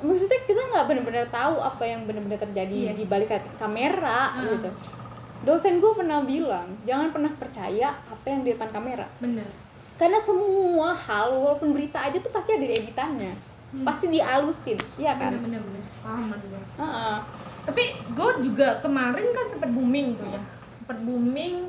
[0.00, 2.96] Maksudnya kita nggak benar-benar tahu apa yang benar-benar terjadi Yes.
[2.96, 4.48] di balik kamera Hmm.
[4.54, 4.70] gitu.
[5.40, 9.08] Dosen gue pernah bilang, jangan pernah percaya apa yang di depan kamera.
[9.18, 9.48] bener
[10.00, 13.36] Karena semua hal, walaupun berita aja tuh pasti ada editannya,
[13.84, 15.36] pasti dialusin, iya kan?
[15.36, 17.16] bener bener sepahaman gue Heeh.
[17.62, 20.40] tapi gue juga kemarin kan sempat booming tuh ya.
[20.64, 21.68] Sempat booming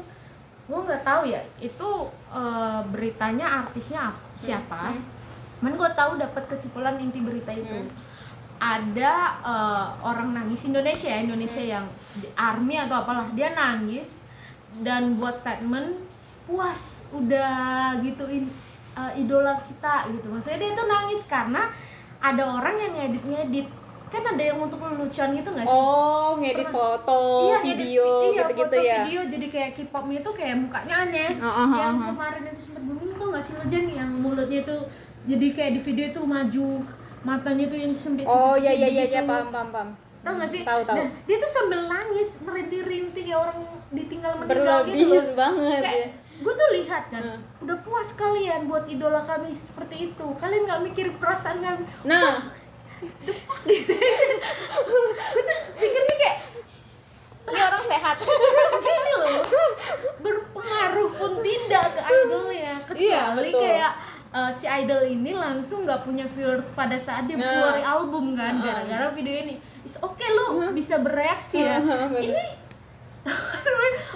[0.66, 1.90] gue nggak tahu ya itu
[2.32, 4.96] eh, beritanya artisnya ap- siapa?
[4.96, 5.04] Hmm.
[5.60, 7.86] cuman gue tahu dapat kesimpulan inti berita itu.
[8.58, 9.14] Ada
[9.44, 14.24] eh, orang nangis Indonesia ya Indonesia yang di army atau apalah dia nangis
[14.80, 16.10] dan buat statement
[16.44, 17.54] puas udah
[18.00, 18.46] gituin
[18.92, 21.70] eh, idola kita gitu maksudnya dia tuh nangis karena
[22.20, 23.68] ada orang yang ngedit ngedit
[24.08, 28.28] kan ada yang untuk lelucon gitu nggak sih Oh, ngedit foto, Iya, ngedit video, vi-
[28.28, 28.98] iya, gitu-gitu foto, ya.
[29.02, 31.32] video jadi kayak K-popnya tuh kayak mukanya aneh.
[31.40, 32.08] Oh, oh, yang oh, oh.
[32.12, 34.82] kemarin itu sempat booming tuh nggak sih lo Jen yang mulutnya tuh
[35.24, 36.68] jadi kayak di video itu maju
[37.22, 39.14] matanya tuh yang sempit Oh, iya iya iya gitu.
[39.14, 39.90] iya paham paham paham.
[40.22, 40.62] Tahu nggak sih?
[40.62, 40.96] Tahu tahu.
[40.98, 43.58] Nah, dia tuh sambil nangis merintih-rintih kayak orang
[43.90, 45.26] ditinggal meninggal Berlebih gitu loh.
[45.34, 46.06] banget ya.
[46.42, 47.40] Gue tuh lihat kan, Hmm.
[47.62, 50.26] udah puas kalian buat idola kami seperti itu.
[50.36, 51.86] Kalian nggak mikir perasaan kami.
[52.04, 52.42] Nah,
[55.32, 56.38] gue tuh pikirnya kayak
[57.44, 58.16] ini orang sehat.
[58.86, 59.42] Gini loh.
[60.20, 62.74] Berpengaruh pun tidak ke idolnya.
[62.84, 63.92] Kecuali Iya, kayak
[64.32, 67.46] uh, si idol ini langsung nggak punya viewers pada saat dia Nah.
[67.46, 68.58] keluarin album kan.
[68.58, 69.56] Gara-gara video ini.
[69.82, 71.82] Is oke lu bisa bereaksi ya.
[71.82, 72.10] Bener.
[72.18, 72.46] ini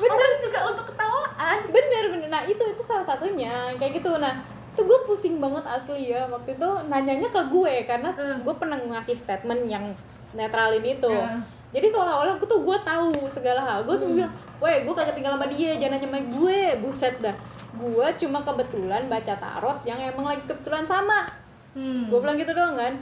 [0.02, 2.25] orang juga untuk ketawaan bener bener.
[2.36, 4.12] Nah itu itu salah satunya kayak gitu.
[4.20, 4.44] Nah
[4.76, 8.44] itu gue pusing banget asli ya waktu itu nanyanya ke gue karena Hmm.
[8.44, 9.96] gue pernah ngasih statement yang
[10.36, 11.08] netralin itu.
[11.08, 11.40] Hmm.
[11.72, 13.88] Jadi seolah-olah gue tuh gue tahu segala hal.
[13.88, 17.36] Gue tuh bilang, weh gue kagak tinggal sama dia, jangan nanya sama gue, buset dah.
[17.72, 21.24] Gue cuma kebetulan baca tarot yang emang lagi kebetulan sama.
[21.72, 22.08] hmm.
[22.08, 22.96] gue bilang gitu doang kan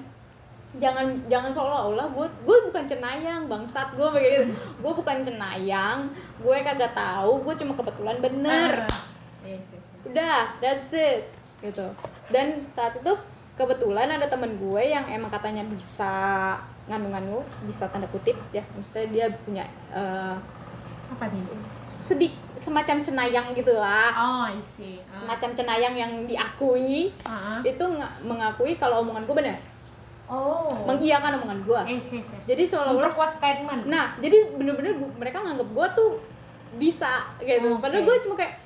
[0.73, 4.49] jangan jangan seolah-olah gue gue bukan cenayang bangsat gue begitu
[4.81, 6.09] gue bukan cenayang
[6.41, 9.12] gue kagak tahu gue cuma kebetulan bener Ah.
[9.43, 10.03] Yes, yes, yes.
[10.11, 11.27] udah that's it.
[11.59, 11.87] Gitu.
[12.31, 13.13] Dan saat itu
[13.53, 16.57] kebetulan ada temen gue yang emang katanya bisa
[16.89, 18.63] nganu-nganu bisa tanda kutip ya.
[18.75, 20.35] Maksudnya dia punya eh,
[21.13, 21.43] apa nih?
[21.83, 24.11] sedik semacam cenayang gitulah.
[24.15, 24.97] Oh I see.
[25.11, 25.19] Ah.
[25.19, 27.11] semacam cenayang yang diakui.
[27.27, 27.59] Ah.
[27.61, 29.57] itu nga- mengakui kalau omongan gue benar.
[30.23, 30.71] Oh.
[30.87, 31.81] Mengiyakan omongan gue.
[31.99, 32.43] Yes, yes, yes.
[32.47, 33.85] jadi seolah-olah statement.
[33.85, 36.11] Nah jadi bener-bener mereka nganggep gue tuh
[36.79, 37.77] bisa gitu.
[37.77, 37.81] Oke.
[37.85, 38.62] padahal gue cuma kayak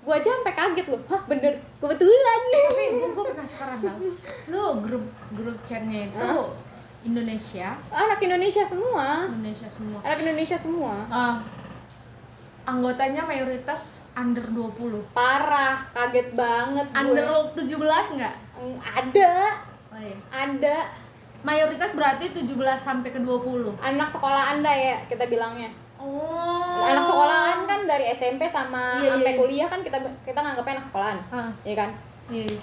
[0.00, 1.00] gue aja sampai kaget loh.
[1.12, 1.52] Hah bener?
[1.76, 2.40] Kebetulan.
[2.48, 3.98] Tapi gue gue penasaran tau.
[4.48, 5.04] Lu grup
[5.36, 6.28] grup chatnya itu
[7.04, 7.76] Indonesia?
[7.92, 9.28] Anak Indonesia semua.
[9.28, 9.98] Indonesia semua.
[10.04, 10.94] Anak Indonesia semua.
[11.12, 11.36] Ah,
[12.64, 17.24] anggotanya mayoritas under 20 parah kaget banget under
[17.56, 18.36] gue 17 nggak?
[18.56, 19.34] Mm, ada.
[19.92, 20.24] Oh, yes.
[20.32, 20.76] ada.
[21.40, 26.80] Mayoritas berarti 17 sampai ke 20 anak sekolah anda ya kita bilangnya oh.
[26.82, 29.38] Anak sekolahan kan dari SMP sama Iya, sampai iya.
[29.38, 31.90] kuliah kan kita kita nganggapnya anak sekolahan Ah, ya kan?
[32.26, 32.60] Iya, iya.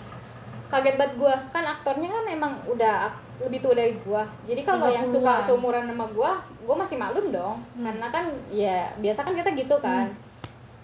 [0.68, 5.06] kaget banget gue kan aktornya kan emang udah lebih tua dari gue jadi kalau yang
[5.06, 5.16] 30-an.
[5.16, 6.32] suka seumuran sama gue
[6.68, 7.56] gue masih maklum dong.
[7.74, 10.12] Karena kan ya biasa kan kita gitu kan.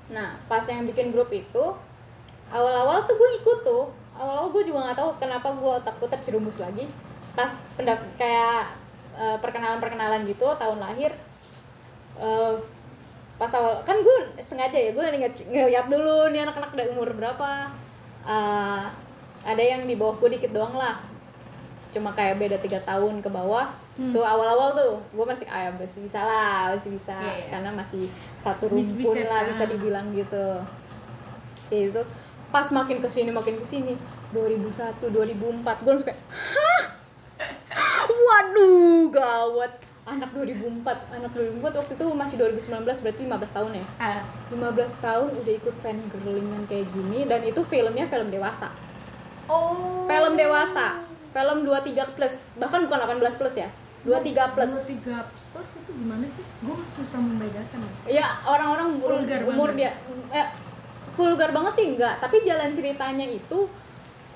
[0.07, 1.65] Nah pas yang bikin grup itu
[2.47, 3.85] awal-awal tuh gue ikut tuh.
[4.13, 6.87] Awal-awal gue juga nggak tahu kenapa gue otak gue terjerumus lagi.
[7.33, 8.71] Pas pendap kayak
[9.13, 11.11] eh, perkenalan-perkenalan gitu tahun lahir
[12.19, 12.53] eh,
[13.33, 17.51] pas awal kan gue sengaja ya gue ng- ngeliat dulu nih anak-anak udah umur berapa.
[18.23, 18.83] Eh,
[19.43, 21.01] ada yang di bawah gue dikit doang lah.
[21.93, 23.69] Cuma kayak beda tiga tahun ke bawah.
[23.93, 27.13] Tuh awal-awal tuh gue masih ah, masih bisa lah masih bisa.
[27.13, 27.47] Iya, iya.
[27.53, 28.09] karena masih
[28.41, 29.47] satu rumpun bisa, lah ah.
[29.51, 30.47] bisa dibilang gitu.
[31.69, 32.01] Ya itu
[32.53, 33.97] pas makin ke sini makin ke sini
[34.29, 36.83] 2001 2004 gue langsung kayak hah?
[38.09, 39.73] Waduh gawat
[40.03, 40.83] anak 2004
[41.15, 43.85] anak 2004 waktu itu masih 2019 berarti 15 tahun ya?
[44.03, 48.67] Ah, 15 tahun udah ikut fangirlingan kayak gini dan itu filmnya film dewasa.
[49.47, 50.03] Oh.
[50.03, 50.99] Film dewasa.
[51.31, 52.35] Film 23 plus.
[52.59, 53.69] Bahkan bukan 18 plus ya.
[54.03, 54.73] 23 plus.
[54.91, 56.43] 23 plus itu gimana sih?
[56.59, 58.01] Gue susah membedakan mas.
[58.11, 59.95] Ya orang-orang umur, Vulgar umur banget.
[59.95, 60.47] dia eh,
[61.15, 62.19] vulgar banget sih enggak.
[62.19, 63.71] Tapi jalan ceritanya itu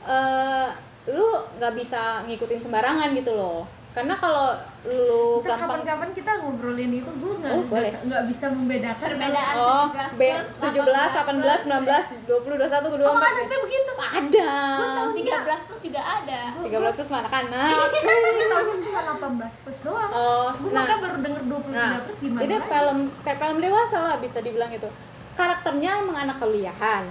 [0.08, 0.70] eh
[1.12, 1.28] lu
[1.60, 3.64] nggak bisa ngikutin sembarangan gitu loh
[3.98, 4.54] karena kalau
[4.86, 9.56] lu Ntar gampang kapan-kapan kita ngobrolin itu gue nggak Oh, bisa- nggak bisa membedakan Perbedaan.
[9.58, 10.86] oh 17 B plus, 17
[11.18, 13.92] 18 19 20 21 22 oh ada tuh begitu?
[13.98, 14.52] Ada.
[14.78, 16.42] Oh, 13 plus juga ada.
[16.56, 17.74] 13 plus mana anak
[18.30, 20.12] Ini tahunya cuma 18 plus doang.
[20.12, 20.86] Oh gue nah.
[20.86, 22.70] makanya baru denger 23 Nah, plus gimana Jadi lagi?
[22.70, 24.90] film kayak film dewasa lah bisa dibilang itu.
[25.34, 27.04] Karakternya emang anak kuliahan,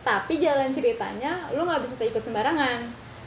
[0.00, 2.80] tapi jalan ceritanya lu nggak bisa ikut sembarangan.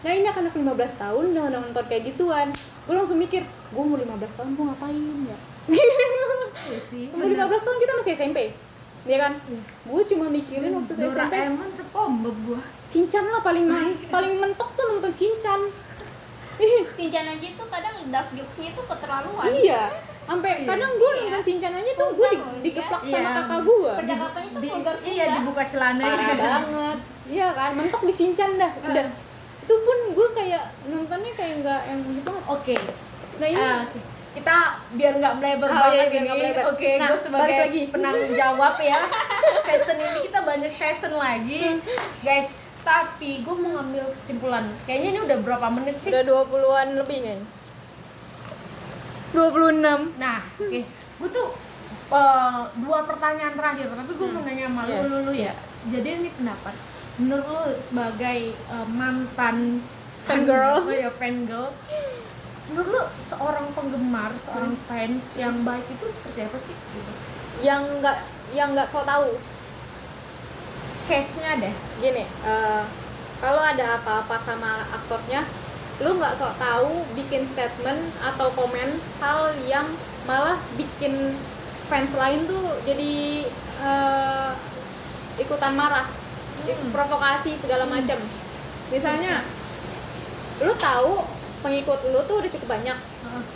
[0.03, 2.47] Nah ini anak 15 tahun udah nonton kayak gituan.
[2.83, 4.03] Gue langsung mikir, gue mau 15
[4.35, 5.37] tahun gue ngapain ya?
[6.63, 8.39] Iya sih Umur 15 tahun kita masih SMP,
[9.03, 9.33] Iya kan?
[9.83, 13.67] Gue cuma mikirin waktu itu SMP, Doraemon sepombok gue Shinchan lah paling
[14.07, 15.59] paling mentok tuh nonton Shinchan.
[16.93, 19.89] Shinchan aja tuh kadang dark jokes-nya tuh keterlaluan iya,
[20.23, 20.67] sampai Iya.
[20.69, 21.23] kadang gue Iya.
[21.25, 23.11] nonton Shinchan aja tuh gue di, Vulgar loh, digeplak iya.
[23.13, 23.91] sama kakak gue.
[23.97, 28.51] percakapannya tuh Di- vulgar iya dibuka celana parah ya banget iya kan mentok di Shinchan
[28.55, 29.05] dah udah
[29.63, 32.75] itu pun gue kayak nontonnya kayak nggak yang gitu oke
[33.33, 33.81] nah ini Ah,
[34.33, 34.55] kita
[34.91, 36.31] biar nggak melebar Oh, banget iya, biar ini.
[36.35, 36.63] melebar.
[36.67, 37.81] Oke, Nah, gue sebagai lagi.
[37.87, 38.97] penanggung jawab ya.
[39.61, 41.77] Season ini kita banyak season lagi,
[42.19, 42.49] guys.
[42.81, 44.65] Tapi gue mau ngambil kesimpulan.
[44.83, 46.09] Kayaknya ini udah berapa menit sih?
[46.09, 47.37] udah 20-an lebih nih
[49.31, 50.79] 26 Nah, oke.
[51.19, 51.47] Gue tuh
[52.09, 54.97] eh, dua pertanyaan terakhir, tapi gue mau nanya sama Iya.
[54.99, 55.53] lu dulu ya.
[55.87, 56.73] Jadi ini pendapat.
[57.21, 59.81] Menurut lu sebagai eh, mantan
[60.23, 60.87] Fangirl.
[60.87, 61.69] oh ya fangirl.
[62.71, 66.75] Menurut lu seorang penggemar, seorang fans yang baik itu seperti apa sih?
[66.75, 67.13] Gitu.
[67.61, 68.17] yang nggak
[68.51, 69.37] yang nggak kau tahu
[71.05, 71.75] Case-nya deh.
[72.01, 72.83] gini eh,
[73.43, 75.43] kalau ada apa-apa sama aktornya
[76.01, 79.85] lu nggak sok tahu bikin statement atau komen hal yang
[80.25, 81.35] malah bikin
[81.91, 83.45] fans lain tuh jadi
[83.83, 84.51] eh,
[85.37, 86.07] ikutan marah
[86.63, 86.89] Hmm.
[86.93, 88.15] provokasi segala macam
[88.87, 89.41] misalnya
[90.61, 91.25] lu tahu
[91.65, 92.97] pengikut lu tuh udah cukup banyak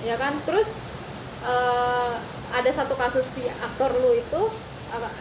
[0.01, 0.75] ya kan terus
[1.45, 2.13] eh,
[2.51, 4.41] ada satu kasus si aktor lu itu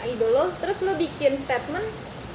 [0.07, 1.85] idol lo terus lu bikin statement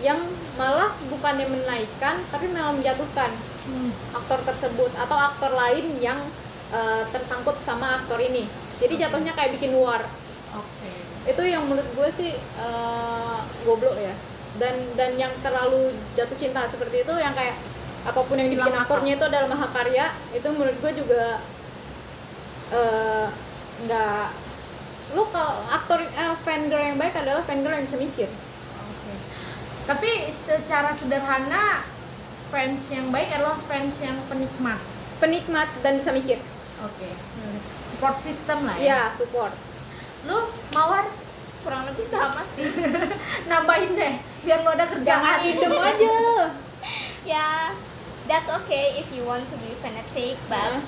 [0.04, 0.20] yang
[0.60, 3.94] malah bukannya menaikkan tapi malah menjatuhkan Hmm.
[4.18, 6.18] aktor tersebut atau aktor lain yang
[6.74, 8.50] eh, tersangkut sama aktor ini
[8.82, 10.02] jadi jatuhnya kayak bikin war
[10.58, 10.90] Oke.
[11.30, 14.18] itu yang menurut gue sih eh, goblok ya
[14.60, 17.56] dan dan yang terlalu jatuh cinta seperti itu yang kayak
[18.02, 21.40] apa pun yang dibikin aktornya itu adalah mahakarya itu menurut gue juga
[22.74, 23.28] eh,
[23.86, 24.26] nggak
[25.14, 28.30] lu kalau aktor eh, fan girl yang baik adalah girl yang bisa mikir
[28.82, 29.14] Oke.
[29.82, 31.84] Tapi secara sederhana
[32.52, 34.80] fans yang baik adalah fans yang penikmat.
[35.22, 36.40] penikmat dan bisa mikir
[36.82, 37.10] Oke.
[37.92, 38.86] Support system lah ya.
[38.88, 39.54] ya support
[40.26, 41.06] Lu mawar
[41.62, 42.66] kurang lebih sama sih
[43.50, 45.40] nambahin deh biar lo ada jangan kerjaan.
[45.48, 46.16] idem aja
[47.32, 47.48] ya
[48.26, 50.82] that's okay if you want to be fanatic but Nah.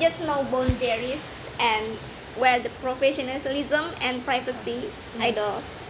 [0.00, 1.86] just know boundaries and
[2.34, 5.82] where the professionalism and privacy idols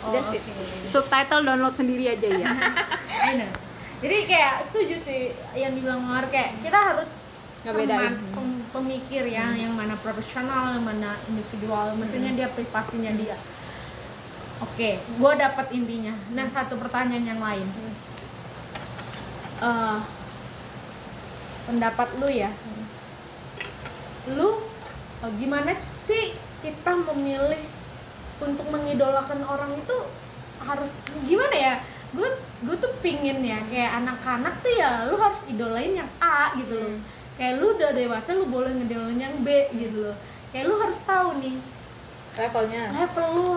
[0.00, 0.40] Oh, That's it.
[0.40, 0.88] oke.
[0.88, 2.48] subtitle download sendiri aja ya
[3.20, 3.52] I know.
[4.00, 5.20] Jadi kayak setuju sih
[5.52, 7.28] yang dibilang Mawar kayak kita harus
[7.60, 11.92] cermat pem- pemikir ya yang mana profesional, yang mana individual.
[11.92, 13.36] Maksudnya dia privasinya dia.
[14.60, 16.12] Oke, gue dapat intinya.
[16.36, 17.64] Nah satu pertanyaan yang lain.
[19.60, 19.98] Eh,
[21.64, 22.48] pendapat lu ya,
[24.36, 24.60] lu
[25.20, 27.60] eh, gimana sih kita memilih
[28.40, 29.96] untuk mengidolakan orang itu
[30.60, 31.74] harus gimana ya
[32.10, 32.28] gue
[32.64, 36.90] gue tuh pingin ya kayak anak-anak tuh ya lu harus idolain yang A gitu loh
[36.90, 37.00] Hmm.
[37.36, 40.16] kayak lu udah dewasa lu boleh ngidolain yang B gitu loh
[40.52, 41.56] kayak lu harus tahu nih
[42.36, 43.50] levelnya level lu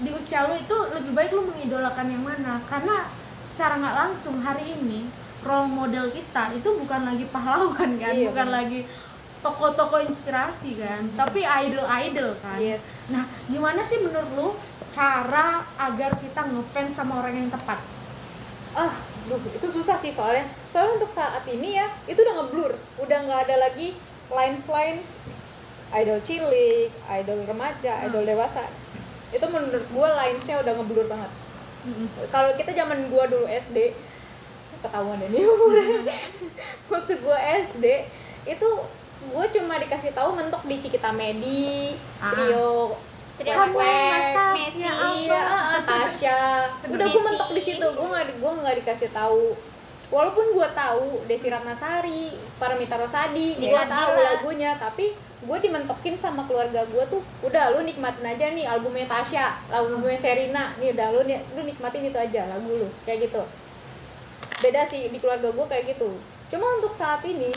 [0.00, 2.60] di usia lu itu lebih baik lu mengidolakan yang mana?
[2.64, 3.08] Karena
[3.44, 5.04] secara nggak langsung hari ini
[5.44, 8.12] role model kita itu bukan lagi pahlawan kan?
[8.12, 8.56] Iya, bukan benar.
[8.64, 8.80] lagi
[9.40, 11.04] toko-toko inspirasi kan?
[11.16, 12.58] Tapi idol-idol kan?
[12.60, 13.08] Yes.
[13.12, 14.48] Nah gimana sih menurut lu
[14.90, 17.80] cara agar kita ngefans sama orang yang tepat?
[18.76, 18.92] Ah
[19.28, 20.44] duh, itu susah sih soalnya.
[20.72, 22.72] Soalnya untuk saat ini ya itu udah ngeblur.
[23.00, 23.96] Udah nggak ada lagi
[24.30, 25.00] lines line
[25.90, 26.86] idol cilik
[27.18, 28.06] idol remaja Hmm.
[28.06, 28.62] idol dewasa
[29.30, 31.30] itu menurut gue linesnya udah ngeblur banget
[32.28, 33.96] kalau kita zaman gua dulu SD
[34.80, 36.12] ketahuan nih umurnya.
[36.92, 37.84] waktu gua SD
[38.44, 38.68] itu
[39.20, 42.32] gue cuma dikasih tahu mentok di Cikita Medi Ah.
[42.32, 42.96] trio
[43.40, 45.32] Trio Kamu masak, Messi, ya ampun.
[45.32, 46.40] Iya, ah, Tasya.
[46.92, 47.80] Udah gue mentok di situ.
[47.80, 49.56] Gue nggak gue nggak dikasih tahu.
[50.12, 56.84] Walaupun gue tahu Desi Ratnasari, Paramita Rosadi, gue tahu lagunya, tapi gue dimentokin sama keluarga
[56.84, 61.60] gue tuh udah lu nikmatin aja nih albumnya Tasya, albumnya Serina, nih udah lu lu
[61.64, 63.42] nikmatin itu aja lagu lu kayak gitu.
[64.60, 66.12] Beda sih di keluarga gue kayak gitu.
[66.52, 67.48] Cuma untuk saat ini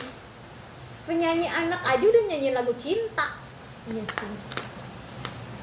[1.03, 3.35] penyanyi anak aja udah nyanyiin lagu cinta.
[3.83, 4.52] iya sih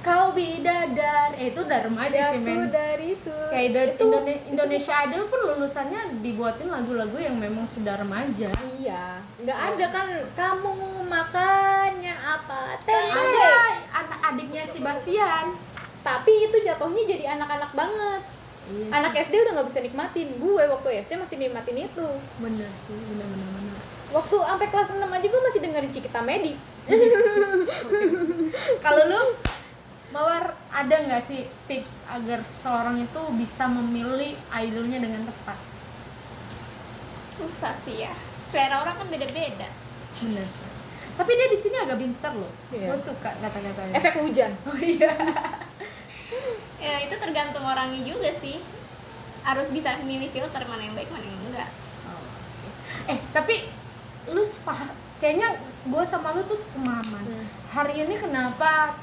[0.01, 3.53] kau bidadar eh itu udah remaja sih men dari surga.
[3.53, 9.21] kayak dari Itu- Indone- Indonesia Idol pun lulusannya dibuatin lagu-lagu yang memang sudah remaja Iya,
[9.39, 10.73] nggak ada kan kamu
[11.05, 12.81] makannya apa?
[12.81, 13.13] Teh.
[13.13, 13.53] ada
[13.95, 15.53] anak adiknya si Bastian
[16.01, 18.23] Tapi itu jatuhnya jadi anak-anak banget.
[18.67, 20.33] Iya Anak SD udah nggak bisa nikmatin.
[20.35, 22.09] Gue waktu SD masih nikmatin itu.
[22.39, 23.77] bener sih bener bener bener
[24.11, 26.57] Waktu sampai kelas 6 aja gue masih dengerin Cikita Medi.
[28.81, 29.21] kalau lu
[30.11, 35.55] Mawar ada nggak sih tips agar seorang itu bisa memilih idolnya dengan tepat?
[37.31, 38.11] Susah sih ya.
[38.51, 39.70] Selera orang kan beda-beda.
[40.18, 40.66] Bener sih.
[41.14, 42.51] Tapi dia di sini agak pintar loh.
[42.75, 42.90] Iya.
[42.90, 43.94] gue suka kata-katanya.
[44.03, 44.51] Efek hujan.
[44.70, 45.14] oh iya.
[46.83, 48.59] Ya itu tergantung orangnya juga sih.
[49.46, 51.70] Harus bisa milih filter mana yang baik mana yang enggak.
[53.07, 53.70] Eh tapi
[54.27, 54.90] lu sepah
[55.23, 55.55] kayaknya
[55.87, 57.23] gue sama lu tuh sepemahaman.
[57.31, 57.46] Hmm.
[57.70, 58.99] hari ini kenapa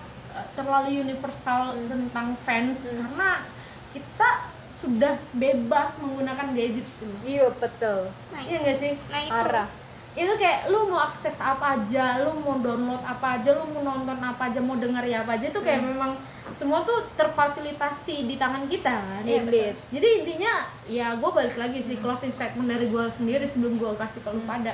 [0.54, 1.88] terlalu universal Hmm.
[1.88, 3.44] tentang fans karena
[3.92, 4.30] kita
[4.70, 6.86] sudah bebas menggunakan gadget
[7.24, 8.14] Iya betul.
[8.30, 9.68] nah iya itu, gak sih nah itu Arah.
[10.14, 14.18] itu kayak lu mau akses apa aja, lu mau download apa aja, lu mau nonton
[14.18, 16.18] apa aja, mau denger ya apa aja itu kayak memang
[16.50, 19.22] semua tuh terfasilitasi di tangan kita kan.
[19.22, 19.74] Iya, betul.
[19.94, 20.54] Jadi intinya
[20.86, 24.42] ya gue balik lagi sih closing statement dari gue sendiri sebelum gue kasih ke lu
[24.42, 24.74] pada.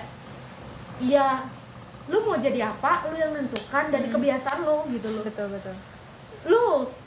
[0.97, 1.43] Ya
[2.05, 5.23] lu mau jadi apa, lu yang nentukan dari kebiasaan lu gitu loh.
[5.23, 5.75] Betul betul.
[6.45, 6.65] Lu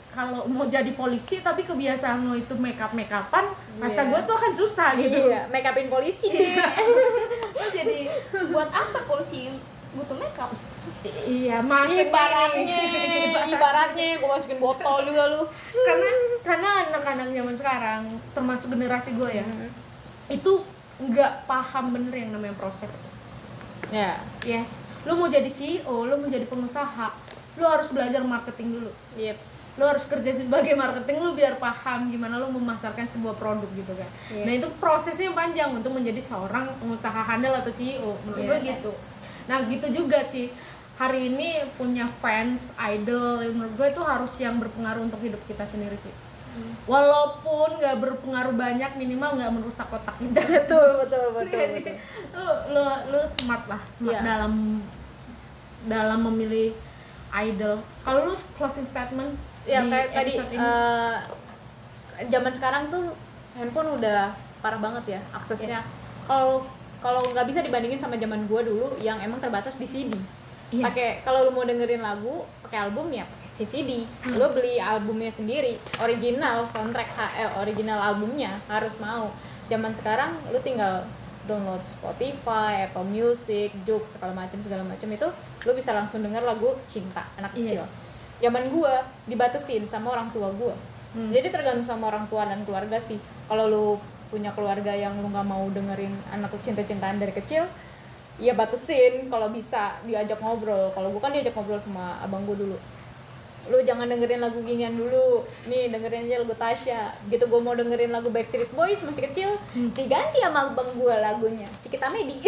[0.09, 3.45] kalau mau jadi polisi tapi kebiasaan lu itu make up make upan,
[3.77, 4.09] masa Iya.
[4.09, 5.29] gue tuh akan susah gitu.
[5.29, 6.33] Iya, make upin polisi.
[7.53, 8.09] Lu jadi
[8.49, 9.53] buat apa polisi
[9.93, 10.49] butuh makeup
[11.03, 12.79] I- iya masuk ibaratnya,
[13.53, 15.41] ibaratnya gue masukin botol juga lu.
[15.75, 16.09] karena
[16.41, 19.45] karena anak-anak zaman sekarang termasuk generasi gue ya
[20.27, 20.51] itu
[20.97, 23.09] nggak paham bener yang namanya proses
[23.89, 24.19] Ya.
[24.43, 27.07] yes lu mau jadi CEO lu mau jadi pengusaha
[27.55, 29.37] lu harus belajar marketing dulu Yep.
[29.77, 34.09] lu harus kerja sebagai marketing lu biar paham gimana lu memasarkan sebuah produk gitu kan
[34.29, 34.43] Iya.
[34.43, 38.49] nah itu prosesnya yang panjang untuk menjadi seorang pengusaha handal atau CEO menurut Iya.
[38.49, 38.91] gue gitu
[39.47, 40.51] nah gitu juga sih
[40.97, 45.61] hari ini punya fans idol yang menurut gue itu harus yang berpengaruh untuk hidup kita
[45.61, 46.09] sendiri sih.
[46.85, 51.51] Walaupun nggak berpengaruh banyak minimal nggak merusak otak kita Betul betul betul.
[51.53, 51.83] Iya sih?
[51.83, 51.95] betul.
[52.33, 54.21] lu lu lu smart lah smart Iya.
[54.23, 54.53] dalam
[55.83, 56.73] dalam memilih
[57.37, 61.15] idol kalau lu closing statement ya di kayak tadi ini eh,
[62.25, 63.13] zaman sekarang tuh
[63.53, 65.93] handphone udah parah banget ya aksesnya Yes.
[66.23, 66.65] kalau
[66.97, 70.15] kalau nggak bisa dibandingin sama zaman gua dulu yang emang terbatas di CD
[70.67, 70.83] Yes.
[70.83, 73.23] pakai kalau lu mau dengerin lagu pakai album ya
[73.57, 74.37] VCD Hmm.
[74.37, 75.81] lu beli albumnya sendiri.
[75.99, 78.61] Original soundtrack eh, original albumnya.
[78.69, 79.33] Harus mau.
[79.67, 81.03] Zaman sekarang lu tinggal
[81.49, 85.27] download Spotify, Apple Music, Joox segala macam segala macam itu
[85.65, 87.81] lu bisa langsung denger lagu cinta anak kecil.
[87.81, 90.73] Yes zaman gua dibatesin sama orang tua gua.
[91.15, 91.31] Hmm.
[91.31, 93.17] jadi tergantung sama orang tua dan keluarga sih.
[93.47, 93.85] Kalau lu
[94.27, 97.63] punya keluarga yang lu nggak mau dengerin anak lu cinta-cintaan dari kecil
[98.37, 100.93] ya batesin kalau bisa diajak ngobrol.
[100.93, 102.77] Kalau gua kan diajak ngobrol sama abang gua dulu
[103.67, 105.43] lu jangan dengerin lagu ginian dulu.
[105.67, 107.11] Nih dengerin aja lagu Tasya.
[107.27, 109.49] Gitu gua mau dengerin lagu Backstreet Boys masih kecil
[109.95, 111.67] diganti sama abang gua lagunya.
[111.83, 112.39] Cikita Medi.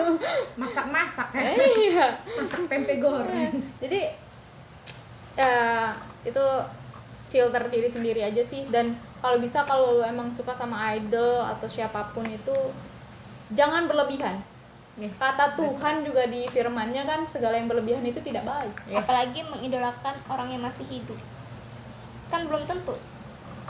[0.60, 2.06] Masak masak ya iya.
[2.36, 3.54] Masak tempe goreng.
[3.78, 4.00] Jadi
[5.36, 5.92] ya
[6.24, 6.44] itu
[7.30, 8.66] filter diri sendiri aja sih.
[8.66, 12.54] Dan kalau bisa kalau lu emang suka sama idol atau siapa pun itu
[13.54, 14.42] jangan berlebihan
[14.96, 15.16] yes.
[15.16, 18.74] kata Tuhan juga di firmannya kan segala yang berlebihan itu tidak baik.
[18.88, 19.04] Yes.
[19.04, 21.18] apalagi mengidolakan orang yang masih hidup.
[22.28, 22.96] Kan belum tentu.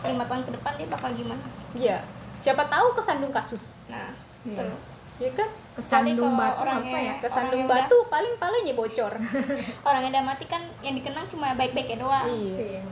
[0.02, 1.44] Lima tahun ke depan dia bakal gimana?
[1.74, 1.98] Iya.
[2.38, 3.74] Siapa tahu kesandung kasus.
[3.90, 4.12] Nah
[4.46, 4.54] Iya.
[4.54, 4.70] betul.
[5.16, 5.48] Ya kan?
[5.76, 7.14] Kesandung batu orangnya- apa ya?
[7.20, 9.12] Kesandung Orang batu paling palanya bocor.
[9.88, 12.28] Orang yang udah mati kan yang dikenang cuma baik-baiknya doang.
[12.28, 12.80] Iya.
[12.80, 12.82] Iya.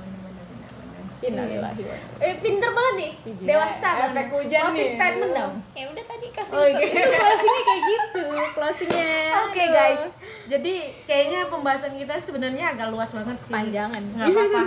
[1.25, 4.93] Innalillahi wa inna eh pinter banget nih Iya, dewasa efek hujan closing nih.
[4.93, 6.79] statement dong ya udah tadi kasih Oh, stop.
[6.79, 6.95] gitu.
[6.95, 9.13] itu closingnya kayak gitu closingnya
[9.45, 9.73] Oke Aduh.
[9.73, 10.03] guys,
[10.45, 13.51] jadi kayaknya pembahasan kita sebenarnya agak luas banget sih.
[13.51, 14.03] Panjangan.
[14.15, 14.63] Nggak apa-apa.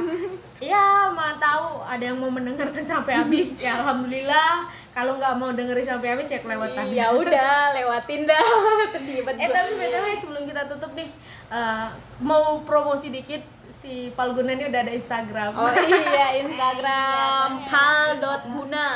[0.57, 5.85] ya mau tahu ada yang mau mendengarkan sampai habis ya alhamdulillah kalau nggak mau dengerin
[5.85, 8.41] sampai habis ya kelewatan ya udah lewatin dah
[8.93, 11.05] sedih eh banget tapi btw sebelum kita tutup nih
[11.47, 11.87] eh,
[12.19, 13.45] mau promosi dikit
[13.77, 15.53] si Palguna ini udah ada Instagram.
[15.53, 18.89] Oh iya, Instagram iya, pal.guna.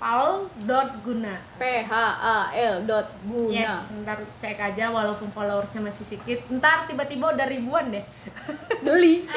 [0.00, 1.34] pal.guna.
[1.60, 3.52] P H A L dot guna.
[3.52, 6.40] Yes, ntar cek aja walaupun followersnya masih sedikit.
[6.48, 8.02] Ntar tiba-tiba udah ribuan deh.
[8.84, 9.22] Beli.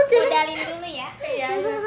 [0.00, 0.16] Oke.
[0.18, 1.08] udah Modalin dulu ya.
[1.22, 1.48] Iya.
[1.62, 1.78] iya.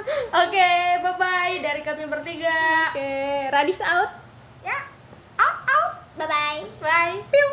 [0.47, 0.71] Oke,
[1.03, 2.95] bye bye dari kami bertiga.
[2.95, 3.51] Oke.
[3.51, 4.15] Radis out.
[4.63, 4.87] Ya.
[5.35, 5.93] Out out.
[6.15, 6.63] Bye bye.
[6.79, 7.19] Bye.